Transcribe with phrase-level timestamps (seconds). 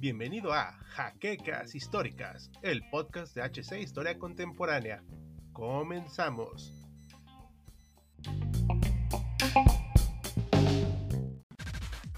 [0.00, 5.02] Bienvenido a Jaquecas Históricas, el podcast de HC Historia Contemporánea.
[5.52, 6.72] Comenzamos.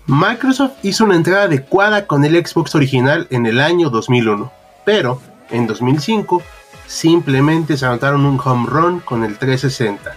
[0.06, 4.50] Microsoft hizo una entrada adecuada con el Xbox original en el año 2001,
[4.86, 5.20] pero
[5.50, 6.42] en 2005
[6.86, 10.16] simplemente se anotaron un home run con el 360.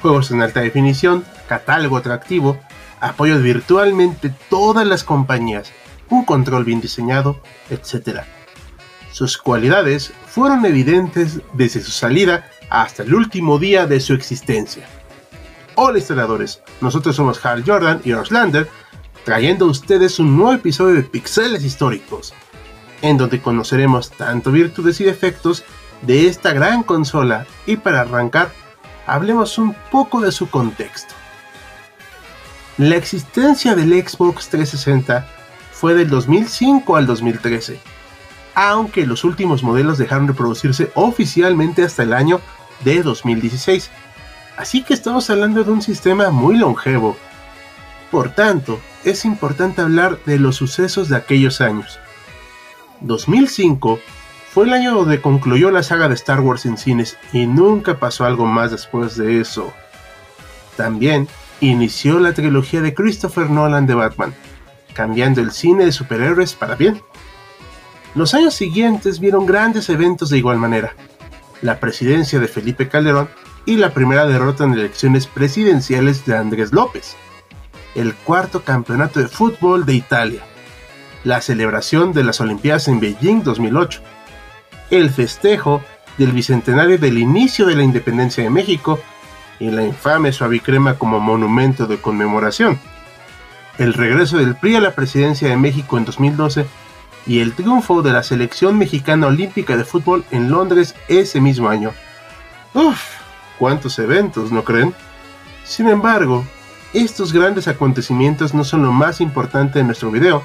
[0.00, 2.60] Juegos en alta definición, catálogo atractivo,
[3.00, 5.72] apoyo de virtualmente todas las compañías,
[6.08, 8.20] un control bien diseñado, etc.
[9.10, 14.86] Sus cualidades fueron evidentes desde su salida hasta el último día de su existencia.
[15.74, 18.68] Hola historiadores, nosotros somos Hal Jordan y Orslander,
[19.24, 22.32] trayendo a ustedes un nuevo episodio de Pixeles Históricos,
[23.02, 25.64] en donde conoceremos tanto virtudes y defectos
[26.02, 28.52] de esta gran consola y para arrancar,
[29.04, 31.19] hablemos un poco de su contexto.
[32.80, 35.28] La existencia del Xbox 360
[35.70, 37.78] fue del 2005 al 2013,
[38.54, 42.40] aunque los últimos modelos dejaron de producirse oficialmente hasta el año
[42.82, 43.90] de 2016.
[44.56, 47.18] Así que estamos hablando de un sistema muy longevo.
[48.10, 52.00] Por tanto, es importante hablar de los sucesos de aquellos años.
[53.02, 54.00] 2005
[54.54, 58.24] fue el año donde concluyó la saga de Star Wars en cines y nunca pasó
[58.24, 59.70] algo más después de eso.
[60.78, 61.28] También
[61.60, 64.34] inició la trilogía de Christopher Nolan de Batman,
[64.94, 67.00] cambiando el cine de superhéroes para bien.
[68.14, 70.94] Los años siguientes vieron grandes eventos de igual manera.
[71.62, 73.28] La presidencia de Felipe Calderón
[73.66, 77.16] y la primera derrota en elecciones presidenciales de Andrés López.
[77.94, 80.42] El cuarto campeonato de fútbol de Italia.
[81.22, 84.00] La celebración de las Olimpiadas en Beijing 2008
[84.90, 85.82] el festejo
[86.18, 89.00] del bicentenario del inicio de la independencia de México
[89.60, 92.80] y la infame suavicrema como monumento de conmemoración,
[93.78, 96.66] el regreso del PRI a la presidencia de México en 2012
[97.26, 101.92] y el triunfo de la selección mexicana olímpica de fútbol en Londres ese mismo año.
[102.74, 103.00] Uf,
[103.58, 104.92] cuántos eventos, ¿no creen?
[105.64, 106.44] Sin embargo,
[106.92, 110.42] estos grandes acontecimientos no son lo más importante de nuestro video,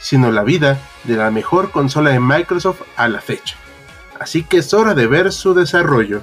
[0.00, 3.56] sino la vida de la mejor consola de Microsoft a la fecha
[4.18, 6.22] así que es hora de ver su desarrollo.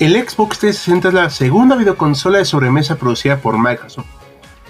[0.00, 4.06] El Xbox 360 es la segunda videoconsola de sobremesa producida por Microsoft.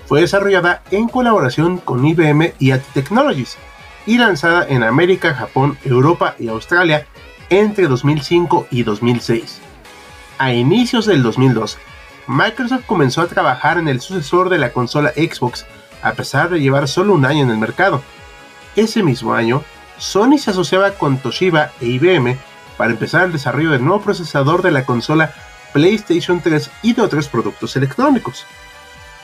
[0.05, 3.57] Fue desarrollada en colaboración con IBM y AT Technologies
[4.05, 7.07] y lanzada en América, Japón, Europa y Australia
[7.49, 9.61] entre 2005 y 2006.
[10.37, 11.79] A inicios del 2002,
[12.27, 15.65] Microsoft comenzó a trabajar en el sucesor de la consola Xbox
[16.03, 18.03] a pesar de llevar solo un año en el mercado.
[18.77, 19.65] Ese mismo año,
[19.97, 22.37] Sony se asociaba con Toshiba e IBM
[22.77, 25.33] para empezar el desarrollo del nuevo procesador de la consola
[25.73, 28.47] PlayStation 3 y de otros productos electrónicos.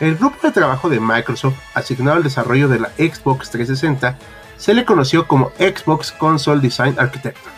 [0.00, 4.16] El grupo de trabajo de Microsoft asignado al desarrollo de la Xbox 360
[4.56, 7.54] se le conoció como Xbox Console Design Architecture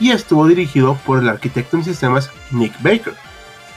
[0.00, 3.14] y estuvo dirigido por el arquitecto en sistemas Nick Baker,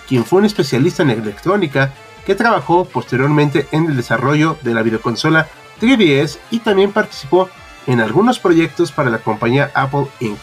[0.08, 1.92] quien fue un especialista en electrónica
[2.26, 5.48] que trabajó posteriormente en el desarrollo de la videoconsola
[5.80, 7.50] 3DS y también participó
[7.86, 10.40] en algunos proyectos para la compañía Apple Inc.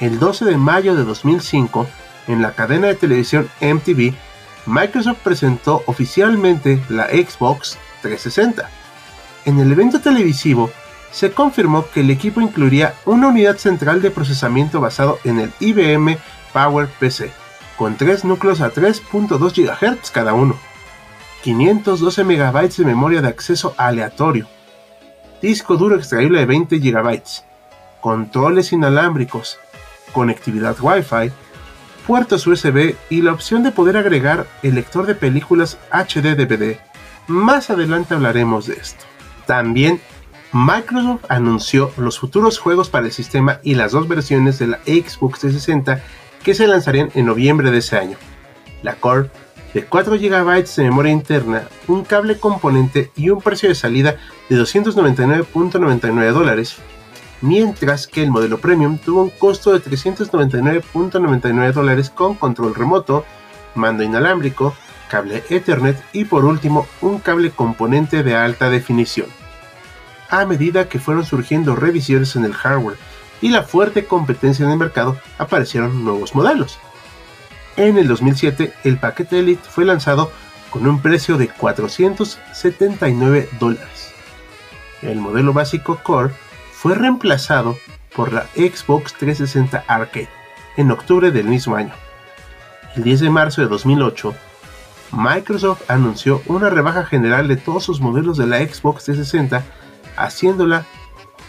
[0.00, 1.86] El 12 de mayo de 2005,
[2.26, 4.14] en la cadena de televisión MTV,
[4.66, 8.68] Microsoft presentó oficialmente la Xbox 360.
[9.44, 10.70] En el evento televisivo,
[11.12, 16.18] se confirmó que el equipo incluiría una unidad central de procesamiento basado en el IBM
[16.52, 17.30] Power PC,
[17.76, 20.58] con tres núcleos a 3.2 GHz cada uno,
[21.44, 24.48] 512 MB de memoria de acceso aleatorio,
[25.40, 27.22] disco duro extraíble de 20 GB,
[28.00, 29.58] controles inalámbricos,
[30.14, 31.30] conectividad Wi-Fi,
[32.06, 36.78] puertos USB y la opción de poder agregar el lector de películas HD DVD.
[37.26, 39.04] Más adelante hablaremos de esto.
[39.46, 40.00] También
[40.52, 45.40] Microsoft anunció los futuros juegos para el sistema y las dos versiones de la Xbox
[45.40, 46.00] 360
[46.42, 48.16] que se lanzarían en noviembre de ese año.
[48.82, 49.30] La Core
[49.74, 54.16] de 4 GB de memoria interna, un cable componente y un precio de salida
[54.48, 56.76] de 299.99 dólares,
[57.40, 63.24] mientras que el modelo Premium tuvo un costo de 399.99 dólares con control remoto,
[63.74, 64.74] mando inalámbrico,
[65.08, 69.26] cable Ethernet y por último un cable componente de alta definición.
[70.30, 72.96] A medida que fueron surgiendo revisiones en el hardware
[73.40, 76.78] y la fuerte competencia en el mercado, aparecieron nuevos modelos.
[77.76, 80.32] En el 2007, el paquete Elite fue lanzado
[80.70, 84.12] con un precio de 479 dólares.
[85.02, 86.32] El modelo básico Core
[86.84, 87.78] fue reemplazado
[88.14, 90.28] por la Xbox 360 Arcade
[90.76, 91.94] en octubre del mismo año.
[92.94, 94.34] El 10 de marzo de 2008,
[95.12, 99.64] Microsoft anunció una rebaja general de todos sus modelos de la Xbox 360,
[100.18, 100.84] haciéndola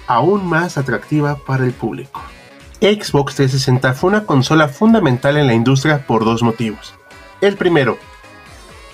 [0.08, 2.22] aún más atractiva para el público.
[2.80, 6.96] Xbox 360 fue una consola fundamental en la industria por dos motivos.
[7.42, 7.98] El primero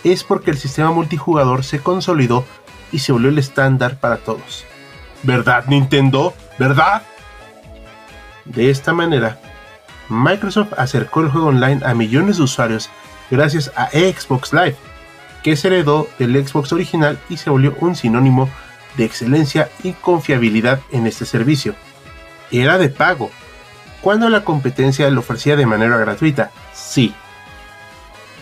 [0.04, 2.46] es porque el sistema multijugador se consolidó
[2.92, 4.66] y se volvió el estándar para todos.
[5.23, 6.33] ¿Verdad Nintendo?
[6.57, 7.03] ¿Verdad?
[8.45, 9.39] De esta manera,
[10.09, 12.89] Microsoft acercó el juego online a millones de usuarios
[13.29, 14.75] gracias a Xbox Live,
[15.44, 18.50] que se heredó del Xbox original y se volvió un sinónimo
[18.97, 21.75] de excelencia y confiabilidad en este servicio.
[22.51, 23.31] Era de pago,
[24.01, 27.13] cuando la competencia lo ofrecía de manera gratuita, sí.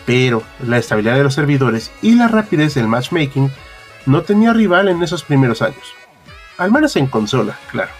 [0.06, 3.52] Pero la estabilidad de los servidores y la rapidez del matchmaking
[4.06, 5.94] no tenía rival en esos primeros años.
[6.60, 7.90] Al menos en consola, claro.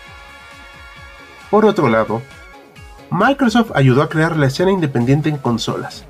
[1.51, 2.21] Por otro lado,
[3.11, 6.05] Microsoft ayudó a crear la escena independiente en consolas.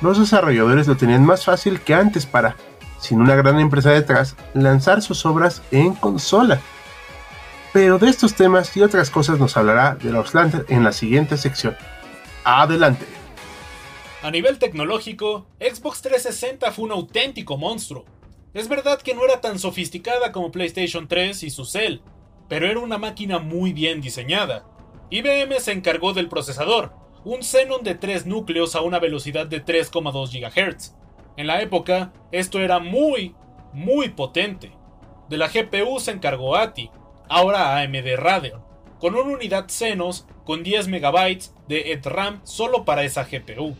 [0.00, 2.56] Los desarrolladores lo tenían más fácil que antes para,
[2.98, 6.60] sin una gran empresa detrás, lanzar sus obras en consola.
[7.72, 11.36] Pero de estos temas y otras cosas nos hablará de los Lantern en la siguiente
[11.36, 11.76] sección.
[12.42, 13.06] Adelante.
[14.20, 18.04] A nivel tecnológico, Xbox 360 fue un auténtico monstruo.
[18.56, 21.98] Es verdad que no era tan sofisticada como PlayStation 3 y su Cell,
[22.48, 24.64] pero era una máquina muy bien diseñada.
[25.10, 30.30] IBM se encargó del procesador, un Xenon de 3 núcleos a una velocidad de 3,2
[30.32, 30.94] GHz.
[31.36, 33.34] En la época, esto era muy,
[33.74, 34.72] muy potente.
[35.28, 36.90] De la GPU se encargó ATI,
[37.28, 38.64] ahora AMD Radeon,
[38.98, 43.76] con una unidad Xenos con 10 MB de EDRAM solo para esa GPU.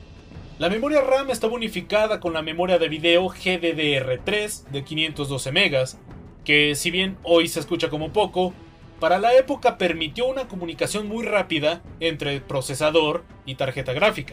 [0.59, 5.99] La memoria RAM estaba unificada con la memoria de video GDDR3 de 512 MB,
[6.47, 8.55] que si bien hoy se escucha como poco,
[8.99, 14.33] para la época permitió una comunicación muy rápida entre procesador y tarjeta gráfica.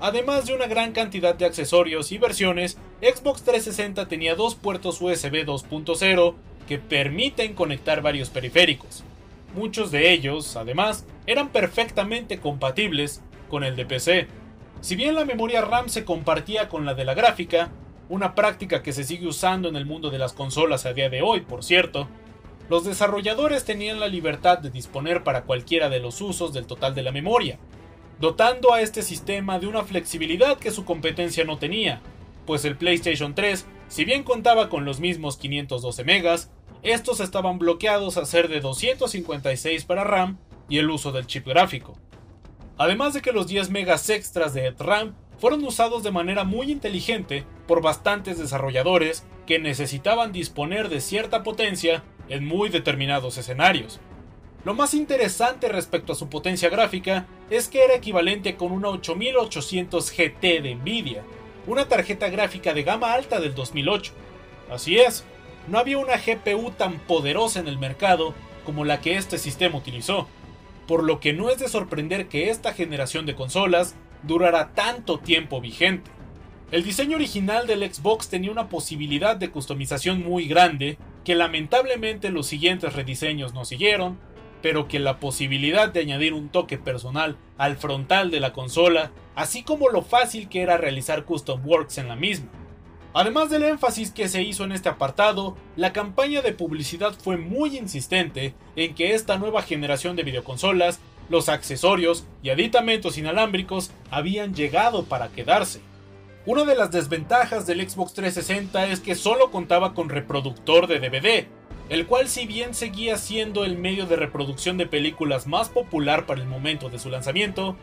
[0.00, 5.46] Además de una gran cantidad de accesorios y versiones, Xbox 360 tenía dos puertos USB
[5.46, 6.34] 2.0
[6.66, 9.04] que permiten conectar varios periféricos.
[9.54, 14.41] Muchos de ellos, además, eran perfectamente compatibles con el de PC.
[14.82, 17.70] Si bien la memoria RAM se compartía con la de la gráfica,
[18.08, 21.22] una práctica que se sigue usando en el mundo de las consolas a día de
[21.22, 22.08] hoy, por cierto,
[22.68, 27.04] los desarrolladores tenían la libertad de disponer para cualquiera de los usos del total de
[27.04, 27.60] la memoria,
[28.18, 32.00] dotando a este sistema de una flexibilidad que su competencia no tenía,
[32.44, 36.50] pues el PlayStation 3, si bien contaba con los mismos 512 megas,
[36.82, 40.38] estos estaban bloqueados a ser de 256 para RAM
[40.68, 41.96] y el uso del chip gráfico.
[42.78, 47.44] Además de que los 10 megas extras de RAM fueron usados de manera muy inteligente
[47.66, 54.00] por bastantes desarrolladores que necesitaban disponer de cierta potencia en muy determinados escenarios.
[54.64, 60.12] Lo más interesante respecto a su potencia gráfica es que era equivalente con una 8800
[60.12, 61.24] GT de Nvidia,
[61.66, 64.12] una tarjeta gráfica de gama alta del 2008.
[64.70, 65.24] Así es,
[65.66, 68.34] no había una GPU tan poderosa en el mercado
[68.64, 70.28] como la que este sistema utilizó,
[70.86, 75.60] por lo que no es de sorprender que esta generación de consolas durara tanto tiempo
[75.60, 76.10] vigente.
[76.70, 82.46] El diseño original del Xbox tenía una posibilidad de customización muy grande, que lamentablemente los
[82.46, 84.18] siguientes rediseños no siguieron,
[84.62, 89.62] pero que la posibilidad de añadir un toque personal al frontal de la consola, así
[89.62, 92.48] como lo fácil que era realizar custom works en la misma.
[93.14, 97.76] Además del énfasis que se hizo en este apartado, la campaña de publicidad fue muy
[97.76, 105.04] insistente en que esta nueva generación de videoconsolas, los accesorios y aditamentos inalámbricos habían llegado
[105.04, 105.80] para quedarse.
[106.46, 111.46] Una de las desventajas del Xbox 360 es que solo contaba con reproductor de DVD,
[111.90, 116.40] el cual si bien seguía siendo el medio de reproducción de películas más popular para
[116.40, 117.76] el momento de su lanzamiento,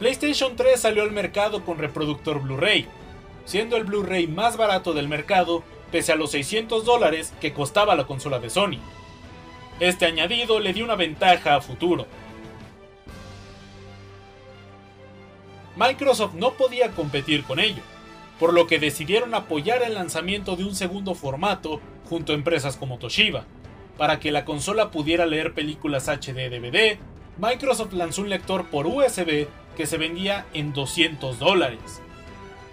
[0.00, 2.88] PlayStation 3 salió al mercado con reproductor Blu-ray,
[3.44, 8.06] siendo el Blu-ray más barato del mercado pese a los 600 dólares que costaba la
[8.06, 8.78] consola de Sony.
[9.78, 12.06] Este añadido le dio una ventaja a futuro.
[15.76, 17.82] Microsoft no podía competir con ello,
[18.38, 22.98] por lo que decidieron apoyar el lanzamiento de un segundo formato junto a empresas como
[22.98, 23.44] Toshiba.
[23.96, 26.98] Para que la consola pudiera leer películas HD DVD,
[27.38, 29.46] Microsoft lanzó un lector por USB
[29.76, 32.02] que se vendía en 200 dólares.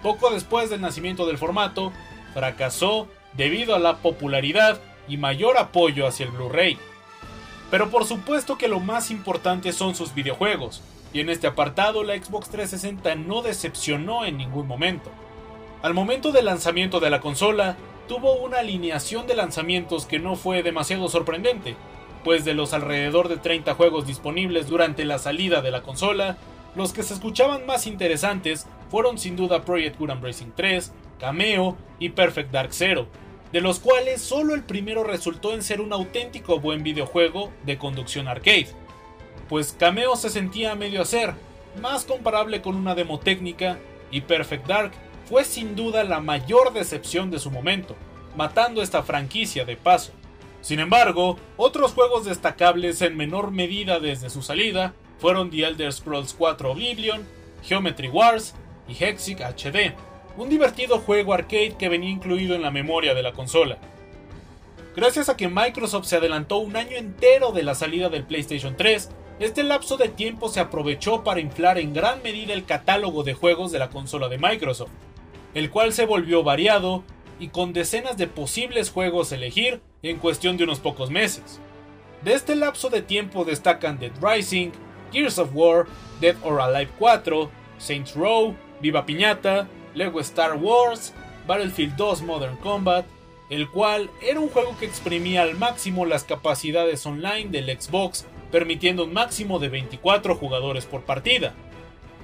[0.02, 1.92] Poco después del nacimiento del formato,
[2.34, 6.78] fracasó debido a la popularidad y mayor apoyo hacia el Blu-ray.
[7.72, 10.82] Pero por supuesto que lo más importante son sus videojuegos,
[11.14, 15.12] y en este apartado la Xbox 360 no decepcionó en ningún momento.
[15.82, 17.78] Al momento del lanzamiento de la consola,
[18.08, 21.76] tuvo una alineación de lanzamientos que no fue demasiado sorprendente,
[22.24, 26.38] pues de los alrededor de 30 juegos disponibles durante la salida de la consola,
[26.76, 32.10] los que se escuchaban más interesantes fueron sin duda Project Gundam Racing 3, Cameo y
[32.10, 33.08] Perfect Dark Zero,
[33.52, 38.28] de los cuales solo el primero resultó en ser un auténtico buen videojuego de conducción
[38.28, 38.70] arcade,
[39.48, 41.34] pues Cameo se sentía medio hacer,
[41.82, 43.80] más comparable con una demo técnica,
[44.12, 44.92] y Perfect Dark
[45.26, 47.96] fue sin duda la mayor decepción de su momento,
[48.36, 50.12] matando esta franquicia de paso.
[50.62, 56.34] Sin embargo, otros juegos destacables en menor medida desde su salida fueron The Elder Scrolls
[56.34, 57.26] 4 Oblivion,
[57.64, 58.56] Geometry Wars
[58.90, 59.94] y Hexic HD,
[60.38, 63.78] un divertido juego arcade que venía incluido en la memoria de la consola.
[64.96, 69.10] Gracias a que Microsoft se adelantó un año entero de la salida del PlayStation 3,
[69.40, 73.72] este lapso de tiempo se aprovechó para inflar en gran medida el catálogo de juegos
[73.72, 74.92] de la consola de Microsoft,
[75.54, 77.04] el cual se volvió variado
[77.40, 81.62] y con decenas de posibles juegos elegir en cuestión de unos pocos meses.
[82.22, 84.72] De este lapso de tiempo destacan Dead Rising,
[85.14, 85.88] Gears of War,
[86.20, 91.14] Dead or Alive 4, Saints Row, Viva Piñata, Lego Star Wars,
[91.48, 93.06] Battlefield 2 Modern Combat,
[93.50, 99.06] el cual era un juego que exprimía al máximo las capacidades online del Xbox, permitiendo
[99.06, 101.54] un máximo de 24 jugadores por partida,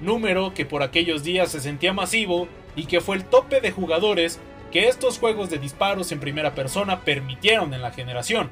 [0.00, 4.38] número que por aquellos días se sentía masivo y que fue el tope de jugadores
[4.70, 8.50] que estos juegos de disparos en primera persona permitieron en la generación,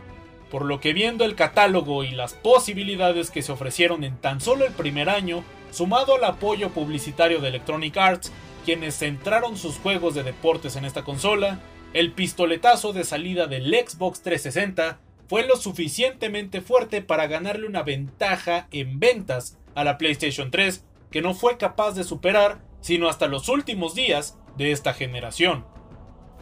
[0.55, 4.65] por lo que viendo el catálogo y las posibilidades que se ofrecieron en tan solo
[4.65, 5.43] el primer año,
[5.73, 8.31] sumado al apoyo publicitario de Electronic Arts,
[8.65, 11.59] quienes centraron sus juegos de deportes en esta consola,
[11.93, 18.69] el pistoletazo de salida del Xbox 360 fue lo suficientemente fuerte para ganarle una ventaja
[18.71, 23.49] en ventas a la PlayStation 3 que no fue capaz de superar sino hasta los
[23.49, 25.65] últimos días de esta generación.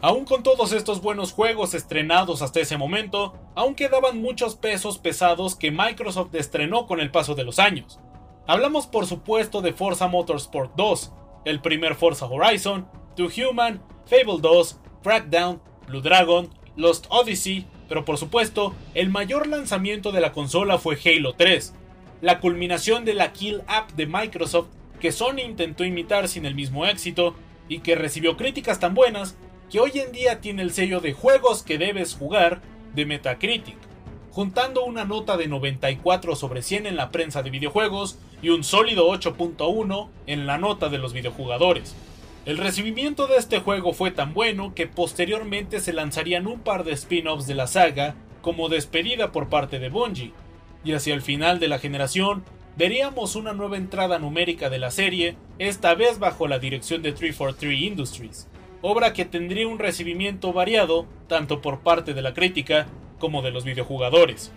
[0.03, 5.55] Aún con todos estos buenos juegos estrenados hasta ese momento, aún quedaban muchos pesos pesados
[5.55, 8.01] que Microsoft estrenó con el paso de los años.
[8.45, 11.13] Hablamos por supuesto de Forza Motorsport 2,
[11.45, 18.17] el primer Forza Horizon, To Human, Fable 2, Crackdown, Blue Dragon, Lost Odyssey, pero por
[18.17, 21.75] supuesto, el mayor lanzamiento de la consola fue Halo 3,
[22.19, 24.67] la culminación de la Kill App de Microsoft
[24.99, 27.35] que Sony intentó imitar sin el mismo éxito
[27.69, 29.37] y que recibió críticas tan buenas
[29.69, 32.61] que hoy en día tiene el sello de juegos que debes jugar
[32.93, 33.77] de Metacritic,
[34.31, 39.07] juntando una nota de 94 sobre 100 en la prensa de videojuegos y un sólido
[39.09, 41.95] 8.1 en la nota de los videojugadores.
[42.45, 46.91] El recibimiento de este juego fue tan bueno que posteriormente se lanzarían un par de
[46.91, 50.33] spin-offs de la saga como despedida por parte de Bungie,
[50.83, 52.43] y hacia el final de la generación
[52.75, 57.81] veríamos una nueva entrada numérica de la serie, esta vez bajo la dirección de 343
[57.81, 58.47] Industries
[58.83, 62.85] obra que tendría un recibimiento variado tanto por parte de la crítica
[63.17, 64.51] como de los videojugadores.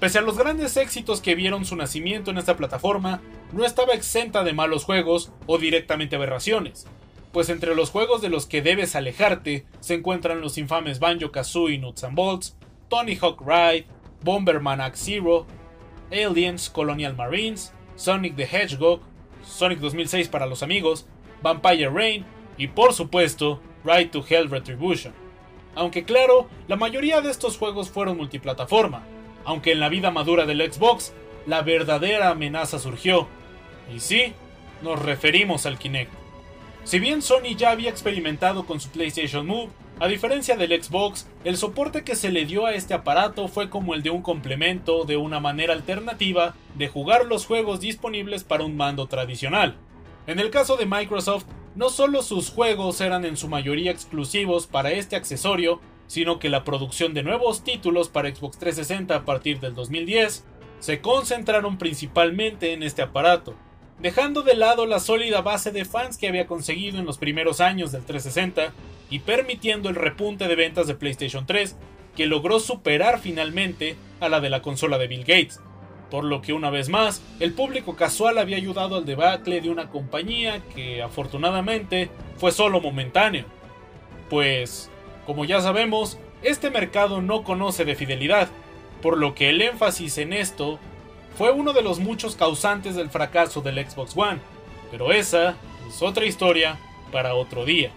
[0.00, 3.20] Pese a los grandes éxitos que vieron su nacimiento en esta plataforma,
[3.52, 6.88] no estaba exenta de malos juegos o directamente aberraciones,
[7.32, 11.78] pues entre los juegos de los que debes alejarte se encuentran los infames Banjo Kazooie
[11.78, 12.56] Nuts and Bolts,
[12.88, 13.86] Tony Hawk Ride,
[14.24, 15.46] Bomberman Act Zero,
[16.10, 19.00] Aliens Colonial Marines, Sonic the Hedgehog,
[19.44, 21.06] Sonic 2006 para los amigos,
[21.40, 22.24] Vampire Rain
[22.60, 25.14] y por supuesto Ride to Hell Retribution.
[25.74, 29.02] Aunque claro, la mayoría de estos juegos fueron multiplataforma,
[29.46, 31.14] aunque en la vida madura del Xbox,
[31.46, 33.26] la verdadera amenaza surgió.
[33.94, 34.34] Y sí,
[34.82, 36.12] nos referimos al Kinect.
[36.84, 41.56] Si bien Sony ya había experimentado con su PlayStation Move, a diferencia del Xbox, el
[41.56, 45.16] soporte que se le dio a este aparato fue como el de un complemento de
[45.16, 49.76] una manera alternativa de jugar los juegos disponibles para un mando tradicional.
[50.26, 51.46] En el caso de Microsoft,
[51.80, 56.62] no solo sus juegos eran en su mayoría exclusivos para este accesorio, sino que la
[56.62, 60.44] producción de nuevos títulos para Xbox 360 a partir del 2010
[60.78, 63.54] se concentraron principalmente en este aparato,
[63.98, 67.92] dejando de lado la sólida base de fans que había conseguido en los primeros años
[67.92, 68.74] del 360
[69.08, 71.76] y permitiendo el repunte de ventas de PlayStation 3
[72.14, 75.60] que logró superar finalmente a la de la consola de Bill Gates
[76.10, 79.88] por lo que una vez más el público casual había ayudado al debacle de una
[79.88, 83.44] compañía que afortunadamente fue solo momentáneo.
[84.28, 84.90] Pues,
[85.26, 88.48] como ya sabemos, este mercado no conoce de fidelidad,
[89.02, 90.78] por lo que el énfasis en esto
[91.36, 94.40] fue uno de los muchos causantes del fracaso del Xbox One,
[94.90, 95.56] pero esa
[95.88, 96.78] es otra historia
[97.12, 97.90] para otro día.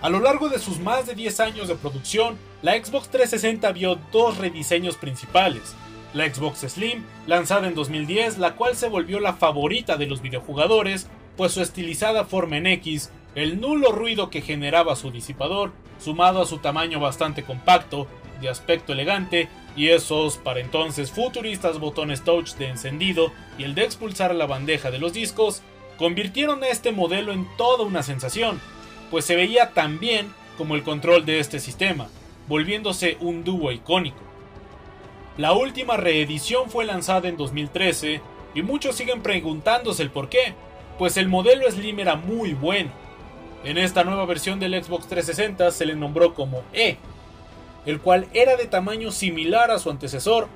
[0.00, 3.98] A lo largo de sus más de 10 años de producción, la Xbox 360 vio
[4.12, 5.74] dos rediseños principales,
[6.12, 11.08] la Xbox Slim, lanzada en 2010, la cual se volvió la favorita de los videojugadores,
[11.36, 16.46] pues su estilizada forma en X, el nulo ruido que generaba su disipador, sumado a
[16.46, 18.06] su tamaño bastante compacto,
[18.40, 23.84] de aspecto elegante, y esos para entonces futuristas botones touch de encendido y el de
[23.84, 25.62] expulsar la bandeja de los discos,
[25.96, 28.60] convirtieron a este modelo en toda una sensación,
[29.10, 32.08] pues se veía tan bien como el control de este sistema,
[32.48, 34.29] volviéndose un dúo icónico.
[35.40, 38.20] La última reedición fue lanzada en 2013
[38.54, 40.52] y muchos siguen preguntándose el por qué,
[40.98, 42.90] pues el modelo Slim era muy bueno.
[43.64, 46.98] En esta nueva versión del Xbox 360 se le nombró como E,
[47.86, 50.46] el cual era de tamaño similar a su antecesor,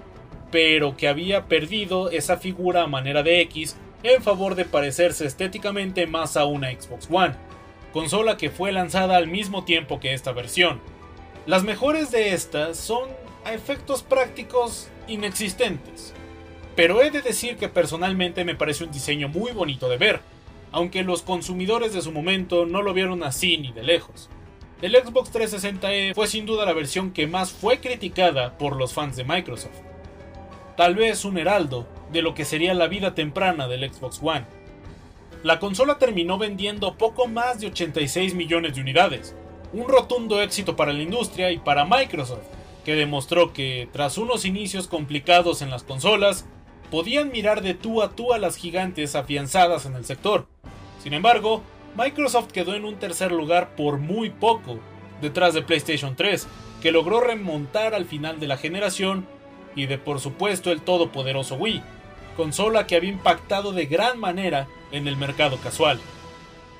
[0.50, 6.06] pero que había perdido esa figura a manera de X en favor de parecerse estéticamente
[6.06, 7.36] más a una Xbox One,
[7.94, 10.78] consola que fue lanzada al mismo tiempo que esta versión.
[11.46, 16.14] Las mejores de esta son a efectos prácticos inexistentes,
[16.76, 20.20] pero he de decir que personalmente me parece un diseño muy bonito de ver,
[20.72, 24.28] aunque los consumidores de su momento no lo vieron así ni de lejos.
[24.82, 29.16] El Xbox 360e fue sin duda la versión que más fue criticada por los fans
[29.16, 29.78] de Microsoft.
[30.76, 34.44] Tal vez un heraldo de lo que sería la vida temprana del Xbox One.
[35.44, 39.36] La consola terminó vendiendo poco más de 86 millones de unidades,
[39.72, 42.46] un rotundo éxito para la industria y para Microsoft,
[42.84, 46.46] que demostró que, tras unos inicios complicados en las consolas,
[46.90, 50.46] podían mirar de tú a tú a las gigantes afianzadas en el sector.
[51.02, 51.62] Sin embargo,
[51.96, 54.78] Microsoft quedó en un tercer lugar por muy poco,
[55.20, 56.46] detrás de PlayStation 3,
[56.82, 59.26] que logró remontar al final de la generación,
[59.74, 61.82] y de por supuesto el todopoderoso Wii,
[62.36, 66.00] consola que había impactado de gran manera en el mercado casual.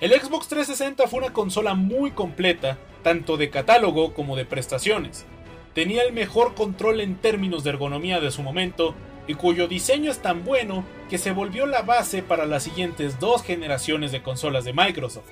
[0.01, 5.25] El Xbox 360 fue una consola muy completa, tanto de catálogo como de prestaciones.
[5.75, 8.95] Tenía el mejor control en términos de ergonomía de su momento
[9.27, 13.43] y cuyo diseño es tan bueno que se volvió la base para las siguientes dos
[13.43, 15.31] generaciones de consolas de Microsoft.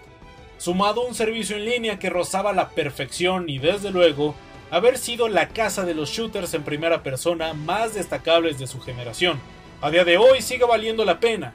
[0.59, 4.35] Sumado a un servicio en línea que rozaba la perfección y desde luego
[4.73, 9.39] haber sido la casa de los shooters en primera persona más destacables de su generación.
[9.81, 11.55] A día de hoy sigue valiendo la pena,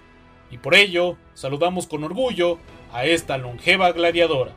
[0.52, 2.60] y por ello saludamos con orgullo
[2.94, 4.52] a esta longeva gladiadora.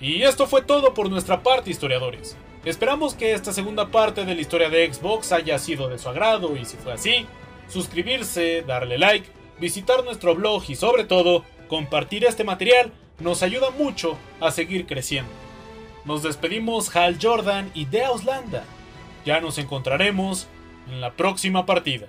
[0.00, 2.36] Y esto fue todo por nuestra parte, historiadores.
[2.64, 6.56] Esperamos que esta segunda parte de la historia de Xbox haya sido de su agrado
[6.56, 7.26] y si fue así,
[7.68, 14.16] suscribirse, darle like, visitar nuestro blog y sobre todo, compartir este material nos ayuda mucho
[14.40, 15.30] a seguir creciendo.
[16.04, 18.64] Nos despedimos Hal Jordan y de Auslanda.
[19.26, 20.48] Ya nos encontraremos
[20.90, 22.08] en la próxima partida.